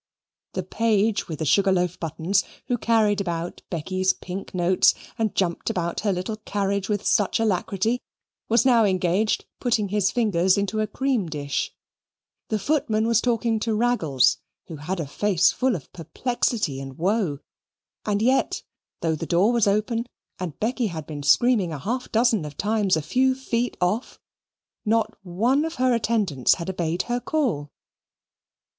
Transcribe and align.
The 0.53 0.63
page 0.63 1.27
with 1.27 1.37
the 1.37 1.45
sugar 1.45 1.71
loaf 1.71 1.99
buttons, 1.99 2.43
who 2.65 2.75
carried 2.79 3.21
about 3.21 3.61
Becky's 3.69 4.13
pink 4.13 4.51
notes, 4.51 4.95
and 5.19 5.35
jumped 5.35 5.69
about 5.69 5.99
her 5.99 6.11
little 6.11 6.37
carriage 6.37 6.89
with 6.89 7.05
such 7.05 7.39
alacrity, 7.39 8.01
was 8.49 8.65
now 8.65 8.83
engaged 8.83 9.45
putting 9.59 9.89
his 9.89 10.09
fingers 10.09 10.57
into 10.57 10.79
a 10.79 10.87
cream 10.87 11.29
dish; 11.29 11.71
the 12.49 12.57
footman 12.57 13.05
was 13.05 13.21
talking 13.21 13.59
to 13.59 13.75
Raggles, 13.75 14.39
who 14.65 14.77
had 14.77 14.99
a 14.99 15.05
face 15.05 15.51
full 15.51 15.75
of 15.75 15.93
perplexity 15.93 16.79
and 16.81 16.97
woe 16.97 17.37
and 18.03 18.23
yet, 18.23 18.63
though 19.01 19.13
the 19.13 19.27
door 19.27 19.51
was 19.51 19.67
open, 19.67 20.07
and 20.39 20.59
Becky 20.59 20.87
had 20.87 21.05
been 21.05 21.21
screaming 21.21 21.71
a 21.71 21.77
half 21.77 22.11
dozen 22.11 22.43
of 22.43 22.57
times 22.57 22.97
a 22.97 23.03
few 23.03 23.35
feet 23.35 23.77
off, 23.79 24.19
not 24.83 25.15
one 25.21 25.63
of 25.63 25.75
her 25.75 25.93
attendants 25.93 26.55
had 26.55 26.71
obeyed 26.71 27.03
her 27.03 27.19
call. 27.19 27.69